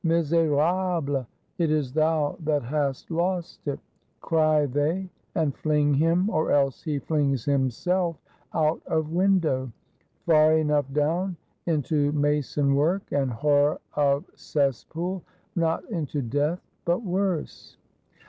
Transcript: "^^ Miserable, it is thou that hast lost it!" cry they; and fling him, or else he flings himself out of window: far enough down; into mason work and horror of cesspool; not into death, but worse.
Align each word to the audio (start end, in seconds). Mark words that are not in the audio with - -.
"^^ 0.03 0.03
Miserable, 0.03 1.27
it 1.59 1.69
is 1.69 1.93
thou 1.93 2.35
that 2.39 2.63
hast 2.63 3.11
lost 3.11 3.67
it!" 3.67 3.79
cry 4.19 4.65
they; 4.65 5.07
and 5.35 5.55
fling 5.55 5.93
him, 5.93 6.27
or 6.31 6.49
else 6.51 6.81
he 6.81 6.97
flings 6.97 7.45
himself 7.45 8.15
out 8.51 8.81
of 8.87 9.11
window: 9.11 9.71
far 10.25 10.53
enough 10.57 10.91
down; 10.91 11.35
into 11.67 12.11
mason 12.13 12.73
work 12.73 13.03
and 13.11 13.29
horror 13.31 13.79
of 13.93 14.25
cesspool; 14.33 15.21
not 15.55 15.87
into 15.91 16.19
death, 16.19 16.63
but 16.83 17.03
worse. 17.03 17.77